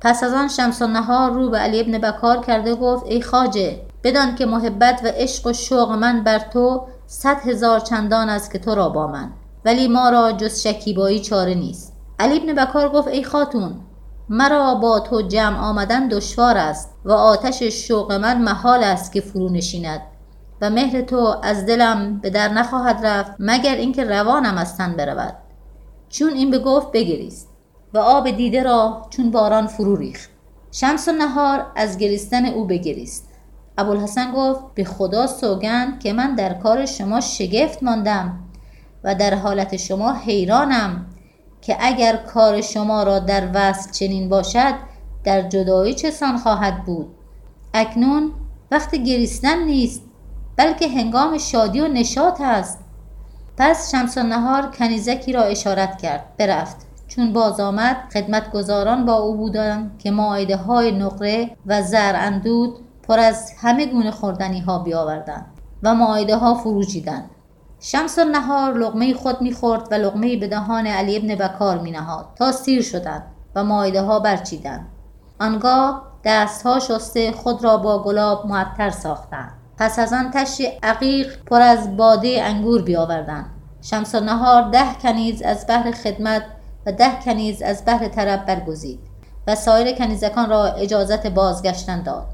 پس 0.00 0.22
از 0.24 0.34
آن 0.34 0.48
شمس 0.48 0.82
و 0.82 0.86
نهار 0.86 1.30
رو 1.30 1.50
به 1.50 1.58
علی 1.58 1.80
ابن 1.80 1.98
بکار 1.98 2.40
کرده 2.40 2.74
گفت 2.74 3.06
ای 3.06 3.22
خاجه 3.22 3.80
بدان 4.04 4.34
که 4.34 4.46
محبت 4.46 5.00
و 5.04 5.06
عشق 5.06 5.46
و 5.46 5.52
شوق 5.52 5.90
من 5.92 6.24
بر 6.24 6.38
تو 6.38 6.86
صد 7.06 7.36
هزار 7.48 7.80
چندان 7.80 8.28
است 8.28 8.52
که 8.52 8.58
تو 8.58 8.74
را 8.74 8.88
با 8.88 9.06
من. 9.06 9.32
ولی 9.64 9.88
ما 9.88 10.08
را 10.08 10.32
جز 10.32 10.62
شکیبایی 10.62 11.20
چاره 11.20 11.54
نیست. 11.54 11.92
علی 12.18 12.36
ابن 12.36 12.64
بکار 12.64 12.88
گفت 12.88 13.08
ای 13.08 13.24
خاتون 13.24 13.80
مرا 14.28 14.74
با 14.74 15.00
تو 15.00 15.22
جمع 15.22 15.58
آمدن 15.58 16.08
دشوار 16.08 16.56
است 16.56 16.90
و 17.04 17.12
آتش 17.12 17.62
شوق 17.62 18.12
من 18.12 18.42
محال 18.42 18.84
است 18.84 19.12
که 19.12 19.20
فرو 19.20 19.48
نشیند. 19.48 20.00
و 20.60 20.70
مهر 20.70 21.00
تو 21.00 21.36
از 21.42 21.66
دلم 21.66 22.18
به 22.18 22.30
در 22.30 22.48
نخواهد 22.48 23.06
رفت 23.06 23.32
مگر 23.38 23.74
اینکه 23.74 24.04
روانم 24.04 24.58
از 24.58 24.76
تن 24.76 24.96
برود. 24.96 25.36
چون 26.08 26.32
این 26.32 26.50
به 26.50 26.58
گفت 26.58 26.92
بگریست 26.92 27.48
و 27.94 27.98
آب 27.98 28.30
دیده 28.30 28.62
را 28.62 29.06
چون 29.10 29.30
باران 29.30 29.66
فرو 29.66 29.96
ریخت. 29.96 30.30
شمس 30.72 31.08
و 31.08 31.12
نهار 31.12 31.66
از 31.76 31.98
گریستن 31.98 32.46
او 32.46 32.64
بگریست. 32.64 33.28
ابوالحسن 33.78 34.32
گفت 34.32 34.60
به 34.74 34.84
خدا 34.84 35.26
سوگند 35.26 36.00
که 36.00 36.12
من 36.12 36.34
در 36.34 36.54
کار 36.54 36.86
شما 36.86 37.20
شگفت 37.20 37.82
ماندم 37.82 38.38
و 39.04 39.14
در 39.14 39.34
حالت 39.34 39.76
شما 39.76 40.12
حیرانم 40.12 41.06
که 41.60 41.76
اگر 41.80 42.16
کار 42.16 42.60
شما 42.60 43.02
را 43.02 43.18
در 43.18 43.48
وصل 43.54 43.92
چنین 43.92 44.28
باشد 44.28 44.74
در 45.24 45.42
جدایی 45.42 45.94
چسان 45.94 46.36
خواهد 46.38 46.84
بود؟ 46.84 47.14
اکنون 47.74 48.32
وقت 48.70 48.94
گریستن 48.94 49.64
نیست. 49.64 50.02
بلکه 50.60 50.88
هنگام 50.88 51.38
شادی 51.38 51.80
و 51.80 51.88
نشاط 51.88 52.40
است. 52.40 52.78
پس 53.56 53.90
شمس 53.90 54.18
و 54.18 54.22
نهار 54.22 54.70
کنیزکی 54.70 55.32
را 55.32 55.42
اشارت 55.42 55.98
کرد 56.02 56.36
برفت. 56.38 56.76
چون 57.08 57.32
باز 57.32 57.60
آمد 57.60 57.96
خدمتگزاران 58.12 59.06
با 59.06 59.14
او 59.14 59.36
بودند 59.36 59.98
که 59.98 60.10
ماعده 60.10 60.56
های 60.56 60.92
نقره 60.92 61.56
و 61.66 61.82
زر 61.82 62.16
اندود 62.16 62.78
پر 63.08 63.18
از 63.18 63.52
همه 63.60 63.86
گونه 63.86 64.10
خوردنی 64.10 64.60
ها 64.60 64.78
بیاوردند 64.78 65.46
و 65.82 65.94
ماعده 65.94 66.36
ها 66.36 66.54
فروجیدند 66.54 67.30
شمس 67.80 68.18
و 68.18 68.24
نهار 68.24 68.78
لغمه 68.78 69.14
خود 69.14 69.42
می‌خورد 69.42 69.88
و 69.90 69.94
لغمه 69.94 70.36
به 70.36 70.48
دهان 70.48 70.86
علی 70.86 71.16
ابن 71.16 71.34
بکار 71.34 71.78
می 71.78 71.90
نهاد 71.90 72.26
تا 72.36 72.52
سیر 72.52 72.82
شدند 72.82 73.22
و 73.54 73.64
مایده 73.64 74.02
ها 74.02 74.18
برچیدند. 74.18 74.86
آنگاه 75.40 76.02
دستها 76.24 76.78
شسته 76.78 77.32
خود 77.32 77.64
را 77.64 77.76
با 77.76 78.02
گلاب 78.02 78.46
معطر 78.46 78.90
ساختند. 78.90 79.59
پس 79.80 79.98
از 79.98 80.12
آن 80.12 80.30
تشی 80.34 80.66
عقیق 80.82 81.44
پر 81.44 81.60
از 81.60 81.96
باده 81.96 82.42
انگور 82.42 82.82
بیاوردند. 82.82 83.50
شمس 83.82 84.14
و 84.14 84.20
نهار 84.20 84.70
ده 84.70 84.94
کنیز 85.02 85.42
از 85.42 85.66
بحر 85.68 85.90
خدمت 85.90 86.42
و 86.86 86.92
ده 86.92 87.10
کنیز 87.24 87.62
از 87.62 87.82
بحر 87.86 88.08
طرب 88.08 88.46
برگزید 88.46 89.00
و 89.46 89.54
سایر 89.54 89.96
کنیزکان 89.96 90.50
را 90.50 90.64
اجازت 90.64 91.26
بازگشتن 91.26 92.02
داد. 92.02 92.26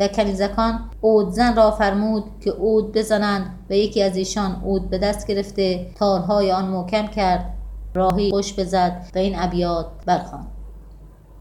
و 0.00 0.08
کنیزکان 0.08 0.90
اودزن 1.00 1.56
را 1.56 1.70
فرمود 1.70 2.24
که 2.40 2.50
اود 2.50 2.92
بزنند 2.92 3.58
و 3.70 3.74
یکی 3.74 4.02
از 4.02 4.16
ایشان 4.16 4.60
اود 4.64 4.90
به 4.90 4.98
دست 4.98 5.26
گرفته 5.26 5.90
تارهای 5.94 6.52
آن 6.52 6.64
محکم 6.64 7.06
کرد 7.06 7.54
راهی 7.94 8.30
خوش 8.30 8.54
بزد 8.54 9.06
و 9.14 9.18
این 9.18 9.38
ابیات 9.38 9.86
برخواند. 10.06 10.46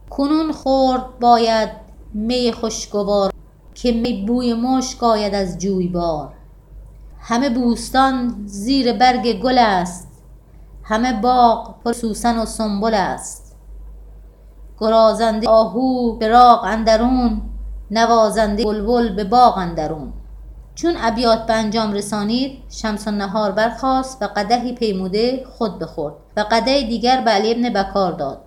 کنون 0.10 0.52
خورد 0.52 1.20
باید 1.20 1.70
می 2.14 2.52
خوشگوار 2.52 3.37
که 3.81 3.91
می 3.91 4.25
بوی 4.27 4.53
مشک 4.53 5.03
آید 5.03 5.36
از 5.36 5.57
جویبار. 5.57 6.34
همه 7.19 7.50
بوستان 7.50 8.36
زیر 8.46 8.93
برگ 8.93 9.41
گل 9.41 9.57
است. 9.57 10.07
همه 10.84 11.13
باغ 11.22 11.75
پر 11.84 11.93
سوسن 11.93 12.38
و 12.38 12.46
سنبل 12.46 12.93
است. 12.93 13.55
گرازنده 14.79 15.50
آهو 15.50 16.17
به 16.17 16.27
راغ 16.27 16.63
اندرون 16.63 17.41
نوازنده 17.91 18.63
بلبل 18.63 19.15
به 19.15 19.24
باغ 19.24 19.57
اندرون. 19.57 20.13
چون 20.75 20.93
ابیات 20.98 21.46
به 21.46 21.53
انجام 21.53 21.93
رسانید 21.93 22.60
شمس 22.69 23.07
نهار 23.07 23.51
برخاست 23.51 24.22
و 24.22 24.25
قدهی 24.25 24.74
پیموده 24.74 25.46
خود 25.57 25.79
بخورد 25.79 26.15
و 26.38 26.46
قده 26.51 26.81
دیگر 26.81 27.22
به 27.22 27.31
علی 27.31 27.51
ابن 27.51 27.81
بکار 27.84 28.12
داد. 28.12 28.47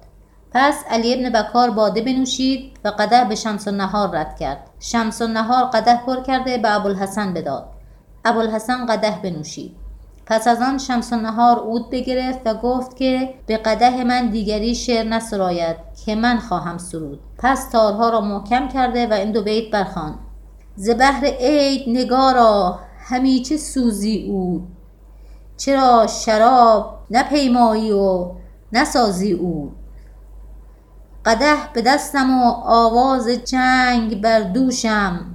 پس 0.52 0.84
علی 0.90 1.14
ابن 1.14 1.42
بکار 1.42 1.70
باده 1.70 2.00
بنوشید 2.00 2.72
و 2.84 2.88
قده 2.88 3.24
به 3.24 3.34
شمس 3.34 3.68
نهار 3.68 4.16
رد 4.16 4.36
کرد. 4.38 4.70
شمس 4.80 5.22
نهار 5.22 5.64
قده 5.64 5.96
پر 6.06 6.22
کرده 6.22 6.58
به 6.58 6.74
ابوالحسن 6.74 7.34
بداد. 7.34 7.68
ابوالحسن 8.24 8.86
قده 8.86 9.14
بنوشید. 9.22 9.76
پس 10.26 10.48
از 10.48 10.62
آن 10.62 10.78
شمس 10.78 11.12
نهار 11.12 11.58
عود 11.58 11.90
بگرفت 11.90 12.40
و 12.44 12.54
گفت 12.54 12.96
که 12.96 13.34
به 13.46 13.56
قده 13.56 14.04
من 14.04 14.30
دیگری 14.30 14.74
شعر 14.74 15.06
نسراید 15.06 15.76
که 16.04 16.14
من 16.14 16.38
خواهم 16.38 16.78
سرود. 16.78 17.20
پس 17.38 17.70
تارها 17.70 18.08
را 18.08 18.20
محکم 18.20 18.68
کرده 18.68 19.06
و 19.06 19.12
این 19.12 19.32
دو 19.32 19.42
بیت 19.42 19.70
برخان 19.70 20.18
ز 20.76 20.90
بهر 20.90 21.24
عید 21.24 21.82
نگارا 21.88 22.78
همیچه 22.98 23.56
سوزی 23.56 24.26
او؟ 24.28 24.62
چرا 25.56 26.06
شراب 26.06 26.98
نپیمایی 27.10 27.92
و 27.92 28.30
نسازی 28.72 29.32
او؟ 29.32 29.72
قده 31.24 31.56
به 31.72 31.82
دستم 31.82 32.42
و 32.42 32.44
آواز 32.64 33.28
جنگ 33.28 34.20
بر 34.20 34.40
دوشم. 34.40 35.34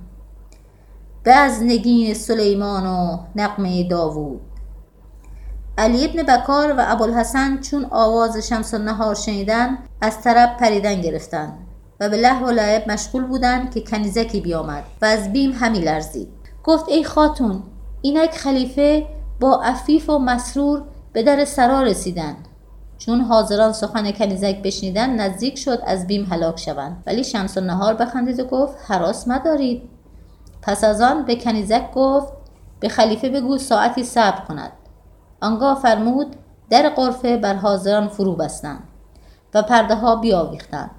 به 1.24 1.34
از 1.34 1.64
نگین 1.64 2.14
سلیمان 2.14 2.86
و 2.86 3.18
نقمه 3.36 3.88
داوود. 3.88 4.42
علی 5.78 6.06
ابن 6.06 6.24
بکار 6.24 6.72
و 6.78 6.84
ابوالحسن 6.88 7.62
چون 7.62 7.88
آواز 7.92 8.38
شمس 8.38 8.74
نهار 8.74 9.16
شنیدن 9.16 9.78
از 10.02 10.22
طرب 10.22 10.58
پریدن 10.58 11.02
گرفتند 11.02 11.58
و 12.00 12.10
به 12.10 12.18
له 12.18 12.40
و 12.40 12.50
لعب 12.50 12.92
مشغول 12.92 13.24
بودند 13.24 13.74
که 13.74 13.82
کنیزکی 13.82 14.42
بیامد 14.42 14.84
و 15.02 15.06
از 15.06 15.34
بیم 15.34 15.52
همی 15.52 15.80
لرزید. 15.80 16.28
گفت 16.64 16.90
ای 16.90 17.04
خاتون 17.04 17.64
اینک 18.02 18.32
خلیفه 18.32 19.08
با 19.40 19.62
عفیف 19.64 20.10
و 20.10 20.20
مسرور 20.20 20.84
به 21.14 21.24
در 21.24 21.46
سرا 21.46 21.82
رسیدند. 21.82 22.48
چون 23.06 23.22
حاضران 23.22 23.74
سخن 23.74 24.12
کنیزک 24.12 24.62
بشنیدن 24.62 25.10
نزدیک 25.10 25.58
شد 25.58 25.82
از 25.86 26.08
بیم 26.08 26.26
هلاک 26.26 26.60
شوند. 26.60 27.04
ولی 27.08 27.24
شمس 27.24 27.58
نهار 27.58 27.94
بخندید 27.94 28.40
و 28.40 28.44
گفت 28.44 28.78
حراس 28.88 29.28
مدارید. 29.28 29.90
پس 30.62 30.84
از 30.84 31.02
آن 31.02 31.26
به 31.26 31.36
کنیزک 31.36 31.92
گفت 31.92 32.34
به 32.80 32.90
خلیفه 32.90 33.30
بگو 33.30 33.58
ساعتی 33.58 34.04
صبر 34.04 34.46
کند. 34.46 34.72
آنگاه 35.42 35.80
فرمود 35.82 36.36
در 36.70 36.90
قرفه 36.90 37.38
بر 37.38 37.54
حاضران 37.54 38.08
فرو 38.08 38.36
بستند 38.36 38.84
و 39.54 39.62
پرده 39.62 39.96
ها 39.96 40.16
بیاویختند 40.16 40.92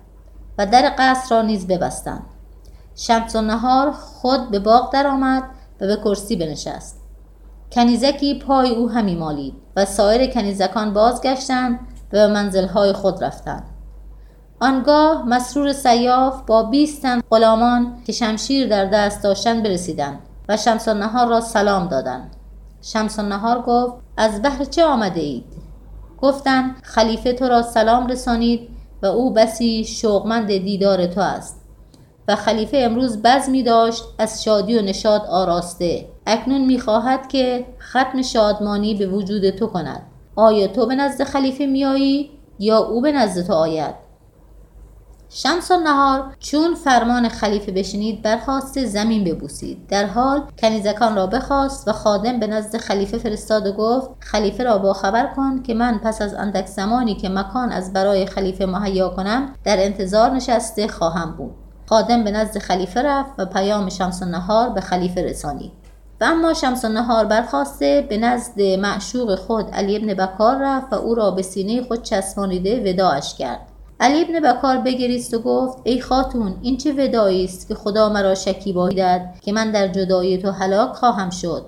و 0.58 0.66
در 0.66 0.94
قصر 0.98 1.36
را 1.36 1.42
نیز 1.42 1.66
ببستند. 1.66 2.22
شمس 2.94 3.36
و 3.36 3.40
نهار 3.40 3.90
خود 3.90 4.50
به 4.50 4.58
باغ 4.58 4.92
درآمد 4.92 5.42
و 5.80 5.86
به 5.86 5.96
کرسی 5.96 6.36
بنشست. 6.36 7.00
کنیزکی 7.72 8.38
پای 8.38 8.70
او 8.70 8.90
همی 8.90 9.14
مالید 9.14 9.54
و 9.76 9.84
سایر 9.84 10.30
کنیزکان 10.30 10.92
بازگشتند 10.92 11.78
و 11.78 11.95
به 12.10 12.26
منزلهای 12.26 12.92
خود 12.92 13.25
رفتند 13.25 13.64
آنگاه 14.60 15.28
مسرور 15.28 15.72
سیاف 15.72 16.42
با 16.46 16.62
بیست 16.62 17.02
تن 17.02 17.20
غلامان 17.30 17.96
که 18.06 18.12
شمشیر 18.12 18.68
در 18.68 18.84
دست 18.84 19.22
داشتند 19.22 19.62
برسیدند 19.62 20.18
و 20.48 20.56
شمس 20.56 20.88
نهار 20.88 21.28
را 21.28 21.40
سلام 21.40 21.88
دادند 21.88 22.36
شمس 22.82 23.18
نهار 23.18 23.62
گفت 23.62 23.94
از 24.16 24.42
بهر 24.42 24.64
چه 24.64 24.84
آمده 24.84 25.20
اید؟ 25.20 25.44
گفتند 26.22 26.76
خلیفه 26.82 27.32
تو 27.32 27.48
را 27.48 27.62
سلام 27.62 28.06
رسانید 28.06 28.68
و 29.02 29.06
او 29.06 29.32
بسی 29.32 29.84
شوقمند 29.84 30.46
دیدار 30.46 31.06
تو 31.06 31.20
است. 31.20 31.60
و 32.28 32.36
خلیفه 32.36 32.76
امروز 32.76 33.22
بزمی 33.22 33.62
داشت 33.62 34.04
از 34.18 34.44
شادی 34.44 34.78
و 34.78 34.82
نشاد 34.82 35.26
آراسته. 35.26 36.08
اکنون 36.26 36.64
می‌خواهد 36.64 37.28
که 37.28 37.66
ختم 37.80 38.22
شادمانی 38.22 38.94
به 38.94 39.06
وجود 39.06 39.50
تو 39.50 39.66
کند. 39.66 40.02
آیا 40.36 40.66
تو 40.66 40.86
به 40.86 40.94
نزد 40.94 41.24
خلیفه 41.24 41.66
میایی 41.66 42.30
یا 42.58 42.78
او 42.78 43.00
به 43.00 43.12
نزد 43.12 43.46
تو 43.46 43.52
آید؟ 43.52 43.94
شمس 45.28 45.72
نهار 45.72 46.36
چون 46.38 46.74
فرمان 46.74 47.28
خلیفه 47.28 47.72
بشنید 47.72 48.22
برخواست 48.22 48.84
زمین 48.84 49.24
ببوسید. 49.24 49.86
در 49.88 50.06
حال 50.06 50.42
کنیزکان 50.58 51.16
را 51.16 51.26
بخواست 51.26 51.88
و 51.88 51.92
خادم 51.92 52.40
به 52.40 52.46
نزد 52.46 52.76
خلیفه 52.76 53.18
فرستاد 53.18 53.66
و 53.66 53.72
گفت 53.72 54.10
خلیفه 54.20 54.64
را 54.64 54.78
با 54.78 54.92
خبر 54.92 55.26
کن 55.36 55.62
که 55.62 55.74
من 55.74 55.98
پس 55.98 56.22
از 56.22 56.34
اندک 56.34 56.66
زمانی 56.66 57.14
که 57.14 57.28
مکان 57.28 57.72
از 57.72 57.92
برای 57.92 58.26
خلیفه 58.26 58.66
مهیا 58.66 59.08
کنم 59.08 59.54
در 59.64 59.84
انتظار 59.84 60.30
نشسته 60.30 60.88
خواهم 60.88 61.34
بود. 61.36 61.54
خادم 61.88 62.24
به 62.24 62.30
نزد 62.30 62.58
خلیفه 62.58 63.02
رفت 63.02 63.32
و 63.38 63.46
پیام 63.46 63.88
شمس 63.88 64.22
نهار 64.22 64.68
به 64.68 64.80
خلیفه 64.80 65.22
رسانید. 65.22 65.85
و 66.20 66.25
اما 66.25 66.54
شمس 66.54 66.85
نهار 66.85 67.25
برخواسته 67.25 68.06
به 68.08 68.16
نزد 68.16 68.61
معشوق 68.61 69.35
خود 69.35 69.70
علی 69.70 69.96
ابن 69.96 70.14
بکار 70.14 70.56
رفت 70.61 70.92
و 70.92 70.96
او 70.96 71.14
را 71.14 71.30
به 71.30 71.42
سینه 71.42 71.82
خود 71.82 72.02
چسبانیده 72.02 72.92
وداعش 72.92 73.35
کرد. 73.35 73.61
علی 74.00 74.25
ابن 74.25 74.52
بکار 74.52 74.76
بگریست 74.76 75.35
و 75.35 75.38
گفت 75.38 75.78
ای 75.85 76.00
خاتون 76.00 76.56
این 76.62 76.76
چه 76.76 76.92
ودایی 76.92 77.44
است 77.44 77.68
که 77.68 77.75
خدا 77.75 78.08
مرا 78.08 78.35
شکیبایی 78.35 78.96
داد 78.96 79.20
که 79.42 79.52
من 79.52 79.70
در 79.70 79.88
جدایی 79.88 80.38
تو 80.38 80.50
هلاک 80.50 80.92
خواهم 80.92 81.30
شد؟ 81.30 81.66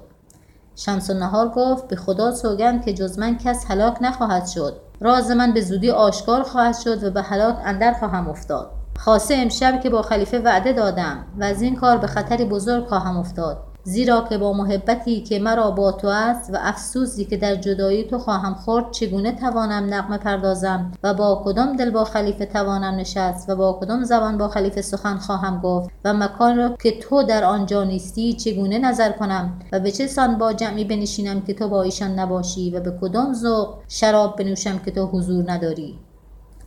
شمس 0.76 1.10
نهار 1.10 1.48
گفت 1.48 1.88
به 1.88 1.96
خدا 1.96 2.34
سوگند 2.34 2.84
که 2.84 2.92
جز 2.92 3.18
من 3.18 3.38
کس 3.38 3.70
هلاک 3.70 3.96
نخواهد 4.00 4.46
شد. 4.46 4.76
راز 5.00 5.30
من 5.30 5.52
به 5.52 5.60
زودی 5.60 5.90
آشکار 5.90 6.42
خواهد 6.42 6.78
شد 6.78 7.04
و 7.04 7.10
به 7.10 7.22
هلاک 7.22 7.56
اندر 7.64 7.92
خواهم 7.92 8.28
افتاد. 8.28 8.70
خاصه 8.98 9.34
امشب 9.34 9.80
که 9.80 9.90
با 9.90 10.02
خلیفه 10.02 10.38
وعده 10.38 10.72
دادم 10.72 11.24
و 11.38 11.44
از 11.44 11.62
این 11.62 11.76
کار 11.76 11.98
به 11.98 12.06
خطری 12.06 12.44
بزرگ 12.44 12.86
خواهم 12.86 13.16
افتاد. 13.16 13.67
زیرا 13.88 14.26
که 14.28 14.38
با 14.38 14.52
محبتی 14.52 15.20
که 15.20 15.38
مرا 15.38 15.70
با 15.70 15.92
تو 15.92 16.08
است 16.08 16.50
و 16.54 16.58
افسوسی 16.60 17.24
که 17.24 17.36
در 17.36 17.54
جدایی 17.54 18.04
تو 18.04 18.18
خواهم 18.18 18.54
خورد 18.54 18.90
چگونه 18.90 19.32
توانم 19.32 19.94
نقمه 19.94 20.18
پردازم 20.18 20.92
و 21.02 21.14
با 21.14 21.42
کدام 21.44 21.76
دل 21.76 21.90
با 21.90 22.04
خلیفه 22.04 22.46
توانم 22.46 22.94
نشست 22.94 23.50
و 23.50 23.56
با 23.56 23.78
کدام 23.80 24.04
زبان 24.04 24.38
با 24.38 24.48
خلیفه 24.48 24.82
سخن 24.82 25.16
خواهم 25.16 25.60
گفت 25.60 25.90
و 26.04 26.14
مکان 26.14 26.56
را 26.56 26.76
که 26.82 26.98
تو 26.98 27.22
در 27.22 27.44
آنجا 27.44 27.84
نیستی 27.84 28.32
چگونه 28.32 28.78
نظر 28.78 29.12
کنم 29.12 29.58
و 29.72 29.80
به 29.80 29.90
چه 29.90 30.06
سان 30.06 30.38
با 30.38 30.52
جمعی 30.52 30.84
بنشینم 30.84 31.40
که 31.40 31.54
تو 31.54 31.68
با 31.68 31.82
ایشان 31.82 32.18
نباشی 32.18 32.70
و 32.70 32.80
به 32.80 32.98
کدام 33.00 33.34
ذوق 33.34 33.74
شراب 33.88 34.36
بنوشم 34.36 34.78
که 34.78 34.90
تو 34.90 35.06
حضور 35.06 35.52
نداری؟ 35.52 35.98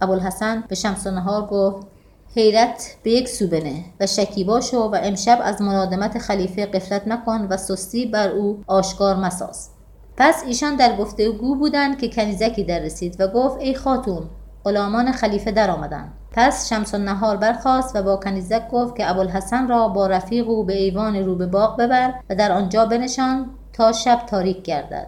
ابوالحسن 0.01 0.63
به 0.67 0.75
شمس 0.75 1.07
نهار 1.07 1.45
گفت 1.45 1.87
حیرت 2.35 2.95
به 3.03 3.11
یک 3.11 3.29
سو 3.29 3.47
بنه 3.47 3.83
و 3.99 4.07
شکیبا 4.07 4.61
شو 4.61 4.77
و 4.77 4.99
امشب 5.03 5.39
از 5.43 5.61
مرادمت 5.61 6.17
خلیفه 6.17 6.65
قفلت 6.65 7.07
مکن 7.07 7.47
و 7.49 7.57
سستی 7.57 8.05
بر 8.05 8.29
او 8.29 8.63
آشکار 8.67 9.15
مساز. 9.15 9.69
پس 10.17 10.43
ایشان 10.47 10.75
در 10.75 10.95
گفتگو 10.95 11.55
بودند 11.55 11.97
که 11.97 12.09
کنیزکی 12.09 12.63
در 12.63 12.79
رسید 12.79 13.21
و 13.21 13.27
گفت 13.27 13.59
ای 13.59 13.75
خاتون 13.75 14.23
غلامان 14.63 15.11
خلیفه 15.11 15.51
در 15.51 15.71
آمدند. 15.71 16.13
پس 16.31 16.69
شمس 16.69 16.95
نهار 16.95 17.37
برخاست 17.37 17.95
و 17.95 18.03
با 18.03 18.15
کنیزک 18.15 18.69
گفت 18.69 18.95
که 18.95 19.09
ابوالحسن 19.09 19.67
را 19.67 19.87
با 19.87 20.07
رفیق 20.07 20.49
او 20.49 20.63
به 20.63 20.77
ایوان 20.77 21.15
رو 21.15 21.35
به 21.35 21.45
باغ 21.45 21.77
ببر 21.77 22.13
و 22.29 22.35
در 22.35 22.51
آنجا 22.51 22.85
بنشان 22.85 23.49
تا 23.73 23.91
شب 23.91 24.25
تاریک 24.27 24.63
گردد. 24.63 25.07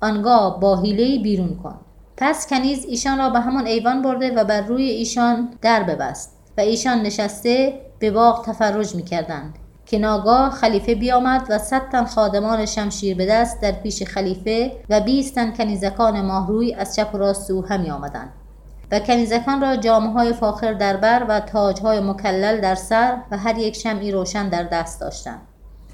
آنگاه 0.00 0.60
با 0.60 0.80
حیله 0.80 1.22
بیرون 1.22 1.58
کن. 1.62 1.78
پس 2.16 2.46
کنیز 2.46 2.84
ایشان 2.84 3.18
را 3.18 3.30
به 3.30 3.40
همان 3.40 3.66
ایوان 3.66 4.02
برده 4.02 4.34
و 4.34 4.44
بر 4.44 4.60
روی 4.60 4.82
ایشان 4.82 5.48
در 5.62 5.82
ببست. 5.82 6.41
و 6.56 6.60
ایشان 6.60 7.02
نشسته 7.02 7.80
به 7.98 8.10
باغ 8.10 8.44
تفرج 8.44 8.94
می 8.94 9.02
کردند 9.02 9.58
که 9.86 9.98
ناگاه 9.98 10.50
خلیفه 10.50 10.94
بیامد 10.94 11.46
و 11.50 11.58
صد 11.58 11.88
تن 11.92 12.04
خادمان 12.04 12.66
شمشیر 12.66 13.16
به 13.16 13.26
دست 13.26 13.60
در 13.60 13.72
پیش 13.72 14.02
خلیفه 14.02 14.72
و 14.88 15.00
بیست 15.00 15.34
تن 15.34 15.52
کنیزکان 15.52 16.20
ماهروی 16.20 16.74
از 16.74 16.96
چپ 16.96 17.14
و 17.14 17.18
راست 17.18 17.50
او 17.50 17.66
همی 17.66 17.90
آمدند. 17.90 18.32
و 18.90 18.98
کنیزکان 18.98 19.60
را 19.60 19.76
جامعه 19.76 20.12
های 20.12 20.32
فاخر 20.32 20.72
در 20.72 20.96
بر 20.96 21.26
و 21.28 21.40
تاج 21.40 21.80
های 21.80 22.00
مکلل 22.00 22.60
در 22.60 22.74
سر 22.74 23.18
و 23.30 23.38
هر 23.38 23.58
یک 23.58 23.76
شمعی 23.76 24.12
روشن 24.12 24.48
در 24.48 24.62
دست 24.62 25.00
داشتند. 25.00 25.40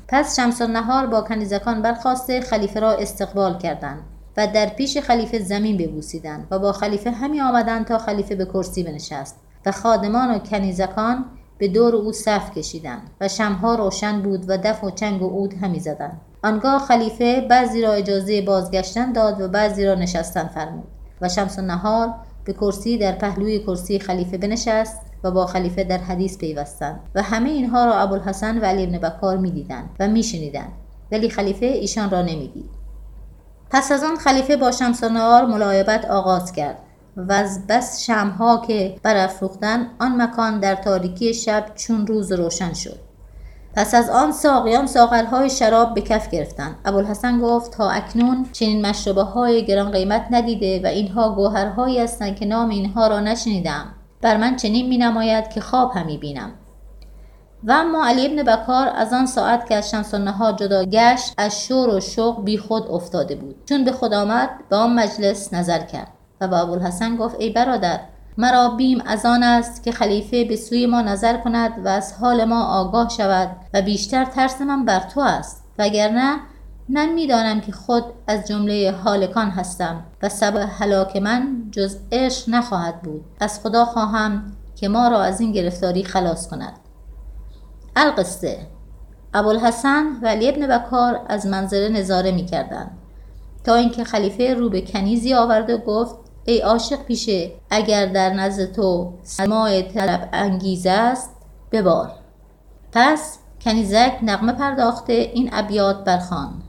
پس 0.09 0.37
شمس 0.37 0.62
نهار 0.62 1.07
با 1.07 1.21
کنیزکان 1.21 1.83
برخواسته 1.83 2.41
خلیفه 2.41 2.81
را 2.81 2.93
استقبال 2.93 3.59
کردند 3.59 4.03
و 4.37 4.47
در 4.47 4.67
پیش 4.67 4.99
خلیفه 4.99 5.38
زمین 5.38 5.77
ببوسیدند 5.77 6.47
و 6.50 6.59
با 6.59 6.73
خلیفه 6.73 7.11
همی 7.11 7.41
آمدند 7.41 7.87
تا 7.87 7.99
خلیفه 7.99 8.35
به 8.35 8.45
کرسی 8.45 8.83
بنشست. 8.83 9.37
و 9.67 9.73
خادمان 9.73 10.35
و 10.35 10.38
کنیزکان 10.38 11.25
به 11.59 11.69
دور 11.69 11.97
او 11.97 12.12
صف 12.12 12.59
کشیدند 12.59 13.11
و 13.21 13.29
شمها 13.29 13.75
روشن 13.75 14.23
بود 14.23 14.45
و 14.50 14.57
دف 14.57 14.85
و 14.85 14.91
چنگ 14.91 15.23
و 15.23 15.29
عود 15.29 15.55
همی 15.55 15.81
زدند. 15.81 16.21
آنگاه 16.43 16.79
خلیفه 16.79 17.41
بعضی 17.41 17.83
را 17.83 17.93
اجازه 17.93 18.43
بازگشتن 18.43 19.12
داد 19.12 19.41
و 19.41 19.49
بعضی 19.49 19.87
را 19.87 19.95
نشستن 19.95 20.47
فرمود 20.47 20.88
و 21.21 21.29
شمس 21.29 21.59
و 21.59 21.62
نهار 21.62 22.15
به 22.45 22.53
کرسی 22.53 22.99
در 22.99 23.12
پهلوی 23.12 23.59
کرسی 23.59 23.99
خلیفه 23.99 24.38
بنشست 24.38 25.00
و 25.25 25.31
با 25.31 25.47
خلیفه 25.47 25.85
در 25.85 25.99
حدیث 25.99 26.38
پیوستند 26.38 27.00
و 27.15 27.23
همه 27.23 27.50
اینها 27.50 27.85
را 27.85 27.95
ابوالحسن 27.95 28.59
و 28.59 28.65
علی 28.65 28.85
ابن 28.85 28.99
بکار 28.99 29.37
می‌دیدند 29.37 29.91
و 30.00 30.09
میشنیدند 30.09 30.73
ولی 31.12 31.31
خلیفه 31.31 31.67
ایشان 31.67 32.11
را 32.11 32.23
نمی‌دید 32.23 32.71
پس 33.71 33.93
از 33.93 34.05
آن 34.05 34.17
خلیفه 34.17 34.57
با 34.57 34.71
شمس 34.71 35.03
و 35.03 35.09
نهار 35.09 35.47
ملایبت 35.47 36.05
آغاز 36.05 36.53
کرد. 36.53 36.79
و 37.19 37.33
از 37.33 37.67
بس 37.67 38.03
شمها 38.03 38.63
که 38.67 38.97
برافروختن 39.03 39.91
آن 39.99 40.23
مکان 40.23 40.61
در 40.61 40.75
تاریکی 40.75 41.35
شب 41.35 41.67
چون 41.75 42.07
روز 42.07 42.33
روشن 42.33 42.73
شد. 42.73 42.99
پس 43.75 43.95
از 43.95 44.11
آن 44.11 44.33
ساقیان 44.33 44.87
ساقلهای 44.87 45.51
شراب 45.51 45.95
به 45.95 46.01
کف 46.01 46.31
گرفتند. 46.31 46.77
ابوالحسن 46.85 47.41
گفت 47.41 47.73
تا 47.73 47.91
اکنون 47.91 48.47
چنین 48.53 48.87
مشروبه 48.87 49.23
های 49.23 49.67
گران 49.67 49.91
قیمت 49.91 50.27
ندیده 50.31 50.81
و 50.85 50.87
اینها 50.87 51.35
گوهرهایی 51.35 51.99
هستند 51.99 52.37
که 52.37 52.47
نام 52.47 52.69
اینها 52.69 53.07
را 53.07 53.21
نشنیدم. 53.21 53.87
بر 54.21 54.37
من 54.37 54.57
چنین 54.57 54.89
می 54.89 54.99
نماید 54.99 55.49
که 55.49 55.61
خواب 55.61 55.93
همی 55.95 56.19
بینم. 56.19 56.51
و 57.65 57.73
اما 57.73 58.07
علی 58.07 58.27
ابن 58.27 58.43
بکار 58.43 58.89
از 58.95 59.13
آن 59.13 59.27
ساعت 59.27 59.69
که 59.69 59.75
از 59.75 59.91
شمس 59.91 60.15
النهار 60.15 60.53
جدا 60.53 60.85
گشت 60.85 61.35
از 61.39 61.65
شور 61.65 61.89
و 61.89 62.01
شوق 62.01 62.45
بی 62.45 62.59
خود 62.59 62.87
افتاده 62.91 63.35
بود. 63.35 63.57
چون 63.67 63.85
به 63.85 63.93
خود 63.93 64.15
آمد 64.15 64.51
به 64.71 64.77
آن 64.77 64.95
مجلس 64.95 65.55
نظر 65.55 65.79
کرد. 65.79 66.18
و 66.40 66.49
به 66.49 66.57
ابوالحسن 66.57 67.16
گفت 67.16 67.37
ای 67.38 67.50
برادر 67.50 68.00
مرا 68.38 68.68
بیم 68.68 69.02
از 69.07 69.26
آن 69.26 69.42
است 69.42 69.83
که 69.83 69.92
خلیفه 69.92 70.45
به 70.45 70.57
سوی 70.57 70.87
ما 70.87 71.00
نظر 71.00 71.37
کند 71.37 71.73
و 71.85 71.88
از 71.88 72.12
حال 72.12 72.45
ما 72.45 72.64
آگاه 72.64 73.09
شود 73.09 73.57
و 73.75 73.83
بیشتر 73.83 74.25
ترس 74.25 74.61
من 74.61 74.85
بر 74.85 75.00
تو 75.00 75.21
است. 75.21 75.64
وگرنه 75.78 76.37
من 76.88 77.12
می‌دانم 77.12 77.61
که 77.61 77.73
خود 77.73 78.04
از 78.26 78.49
جمله 78.49 78.95
حالکان 79.04 79.50
هستم 79.50 80.02
و 80.23 80.28
سبب 80.28 80.68
هلاک 80.78 81.16
من 81.16 81.68
جز 81.71 81.97
عشق 82.12 82.49
نخواهد 82.49 83.02
بود. 83.02 83.25
از 83.40 83.61
خدا 83.62 83.85
خواهم 83.85 84.52
که 84.76 84.88
ما 84.88 85.09
را 85.09 85.23
از 85.23 85.40
این 85.40 85.52
گرفتاری 85.52 86.04
خلاص 86.04 86.49
کند. 86.49 86.73
القصه 87.97 88.59
ابوالحسن 89.35 90.07
و 90.23 90.26
علی 90.26 90.49
ابن 90.49 90.78
بکار 90.78 91.21
از 91.28 91.47
منظره 91.47 91.88
نظاره 91.88 92.30
می 92.30 92.47
کردن. 92.47 92.90
تا 93.64 93.75
اینکه 93.75 94.04
خلیفه 94.04 94.54
رو 94.54 94.71
به 94.71 94.80
کنیزی 94.80 95.35
آورد 95.35 95.71
و 95.71 95.78
گفت 95.78 96.16
ای 96.49 96.61
عاشق 96.61 97.02
پیشه 97.02 97.50
اگر 97.71 98.07
در 98.07 98.33
نزد 98.33 98.73
تو 98.73 99.12
سماع 99.23 99.83
طلب 99.83 100.28
انگیز 100.33 100.87
است 100.87 101.37
ببار. 101.73 102.11
پس 102.93 103.38
کنیزک 103.61 104.19
نقمه 104.23 104.52
پرداخته 104.52 105.12
این 105.12 105.50
ابیات 105.52 106.05
برخان 106.05 106.62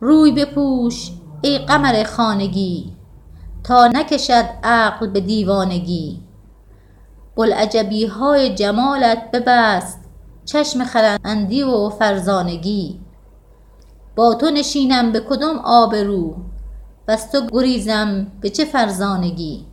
روی 0.00 0.32
بپوش 0.32 1.10
ای 1.42 1.58
قمر 1.58 2.04
خانگی 2.04 2.92
تا 3.64 3.86
نکشد 3.86 4.44
عقل 4.62 5.06
به 5.06 5.20
دیوانگی. 5.20 6.22
بلعجبی 7.36 8.06
های 8.06 8.54
جمالت 8.54 9.30
ببست 9.30 10.00
چشم 10.44 10.84
خرندی 10.84 11.62
و 11.62 11.88
فرزانگی. 11.88 13.00
با 14.16 14.34
تو 14.34 14.50
نشینم 14.50 15.12
به 15.12 15.20
کدام 15.20 15.58
آبرو 15.58 16.36
بس 17.08 17.30
تو 17.30 17.46
گریزم 17.52 18.26
به 18.40 18.50
چه 18.50 18.64
فرزانگی؟ 18.64 19.66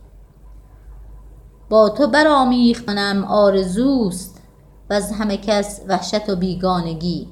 با 1.68 1.88
تو 1.88 2.06
برامیختنم 2.06 3.24
آرزوست 3.24 4.42
و 4.90 4.94
از 4.94 5.12
همه 5.12 5.36
کس 5.36 5.80
وحشت 5.88 6.28
و 6.28 6.36
بیگانگی. 6.36 7.28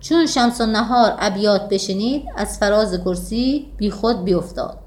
چون 0.00 0.26
شمس 0.26 0.60
و 0.60 0.66
نهار 0.66 1.16
ابیات 1.18 1.68
بشنید 1.68 2.24
از 2.36 2.58
فراز 2.58 2.94
کرسی 2.94 3.72
بی 3.76 3.90
خود 3.90 4.24
بیافتاد 4.24 4.78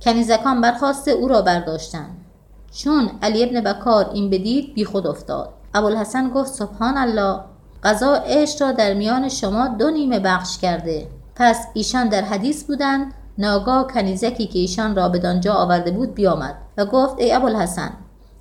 کنیزکان 0.00 0.60
برخواسته 0.60 1.10
او 1.10 1.28
را 1.28 1.42
برداشتند 1.42 2.24
چون 2.72 3.10
علی 3.22 3.44
ابن 3.44 3.60
بکار 3.60 4.10
این 4.14 4.30
بدید 4.30 4.74
بی 4.74 4.84
خود 4.84 5.06
افتاد. 5.06 5.50
ابوالحسن 5.74 6.30
گفت 6.30 6.52
سبحان 6.52 6.98
الله 6.98 7.40
قضا 7.82 8.14
عشق 8.14 8.62
را 8.62 8.72
در 8.72 8.94
میان 8.94 9.28
شما 9.28 9.68
دو 9.68 9.90
نیمه 9.90 10.20
بخش 10.20 10.58
کرده. 10.58 11.08
پس 11.34 11.66
ایشان 11.74 12.08
در 12.08 12.22
حدیث 12.22 12.64
بودند 12.64 13.14
ناگاه 13.38 13.86
کنیزکی 13.86 14.46
که 14.46 14.58
ایشان 14.58 14.96
را 14.96 15.08
به 15.08 15.18
دانجا 15.18 15.54
آورده 15.54 15.90
بود 15.90 16.14
بیامد 16.14 16.54
و 16.76 16.84
گفت 16.84 17.20
ای 17.20 17.32
ابوالحسن 17.32 17.90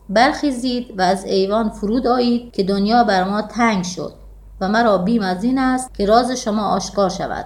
برخیزید 0.09 0.99
و 0.99 1.01
از 1.01 1.25
ایوان 1.25 1.69
فرود 1.69 2.07
آیید 2.07 2.51
که 2.51 2.63
دنیا 2.63 3.03
بر 3.03 3.23
ما 3.23 3.41
تنگ 3.41 3.83
شد 3.83 4.13
و 4.61 4.69
مرا 4.69 4.97
بیم 4.97 5.21
از 5.21 5.43
این 5.43 5.59
است 5.59 5.93
که 5.93 6.05
راز 6.05 6.31
شما 6.31 6.67
آشکار 6.67 7.09
شود. 7.09 7.45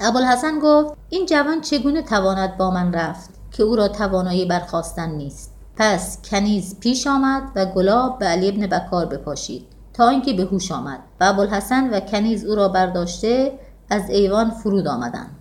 ابوالحسن 0.00 0.58
گفت 0.62 0.94
این 1.08 1.26
جوان 1.26 1.60
چگونه 1.60 2.02
تواند 2.02 2.56
با 2.56 2.70
من 2.70 2.92
رفت 2.92 3.30
که 3.50 3.62
او 3.62 3.76
را 3.76 3.88
توانایی 3.88 4.44
برخواستن 4.44 5.10
نیست؟ 5.10 5.54
پس 5.76 6.18
کنیز 6.30 6.80
پیش 6.80 7.06
آمد 7.06 7.42
و 7.56 7.66
گلاب 7.66 8.18
به 8.18 8.26
علی 8.26 8.48
ابن 8.48 8.66
بکار 8.66 9.06
بپاشید 9.06 9.66
تا 9.92 10.08
اینکه 10.08 10.32
به 10.32 10.42
هوش 10.42 10.72
آمد 10.72 10.98
و 11.20 11.24
ابوالحسن 11.24 11.90
و 11.90 12.00
کنیز 12.00 12.44
او 12.44 12.54
را 12.54 12.68
برداشته 12.68 13.58
از 13.90 14.10
ایوان 14.10 14.50
فرود 14.50 14.88
آمدند. 14.88 15.37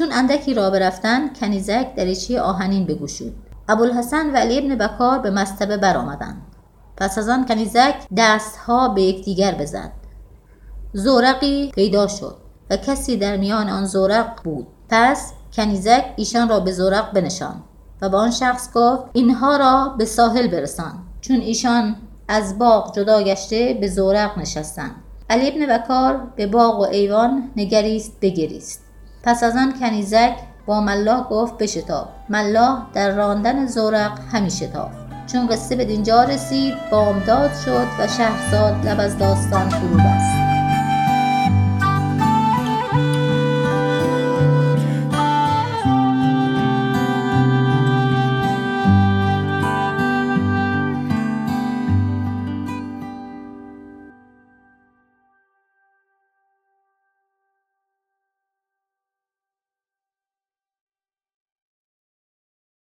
چون 0.00 0.12
اندکی 0.12 0.54
را 0.54 0.70
برفتن 0.70 1.28
کنیزک 1.40 1.94
دریچه 1.96 2.40
آهنین 2.40 2.86
بگوشود. 2.86 3.34
ابوالحسن 3.68 4.30
و 4.30 4.36
علی 4.36 4.58
ابن 4.58 4.74
بکار 4.74 5.18
به 5.18 5.30
مستبه 5.30 5.76
برآمدند. 5.76 6.42
پس 6.96 7.18
از 7.18 7.28
آن 7.28 7.46
کنیزک 7.46 7.94
دستها 8.16 8.88
به 8.88 9.02
یکدیگر 9.02 9.54
بزد. 9.54 9.92
زورقی 10.92 11.70
پیدا 11.74 12.06
شد 12.06 12.36
و 12.70 12.76
کسی 12.76 13.16
در 13.16 13.36
میان 13.36 13.68
آن 13.68 13.84
زورق 13.84 14.42
بود. 14.44 14.66
پس 14.88 15.32
کنیزک 15.52 16.04
ایشان 16.16 16.48
را 16.48 16.60
به 16.60 16.72
زورق 16.72 17.12
بنشان 17.12 17.62
و 18.02 18.08
به 18.08 18.16
آن 18.16 18.30
شخص 18.30 18.72
گفت 18.74 19.04
اینها 19.12 19.56
را 19.56 19.94
به 19.98 20.04
ساحل 20.04 20.48
برسان. 20.48 20.92
چون 21.20 21.36
ایشان 21.36 21.96
از 22.28 22.58
باغ 22.58 22.94
جدا 22.94 23.22
گشته 23.22 23.78
به 23.80 23.88
زورق 23.88 24.38
نشستند. 24.38 24.94
علی 25.30 25.48
ابن 25.48 25.78
بکار 25.78 26.32
به 26.36 26.46
باغ 26.46 26.80
و 26.80 26.82
ایوان 26.82 27.50
نگریست 27.56 28.12
بگریست. 28.20 28.89
پس 29.22 29.42
از 29.42 29.56
آن 29.56 29.74
کنیزک 29.80 30.36
با 30.66 30.80
ملاح 30.80 31.28
گفت 31.28 31.58
بشتاب. 31.58 32.08
ملاح 32.28 32.86
در 32.92 33.10
راندن 33.10 33.66
زورق 33.66 34.18
همی 34.32 34.50
شتاب. 34.50 34.90
چون 35.26 35.46
قصه 35.46 35.76
به 35.76 35.84
دینجا 35.84 36.24
رسید 36.24 36.74
بامداد 36.90 37.50
شد 37.64 37.86
و 37.98 38.08
شهرزاد 38.08 38.86
لب 38.86 39.00
از 39.00 39.18
داستان 39.18 39.68
فرو 39.68 39.96
بست. 39.96 40.39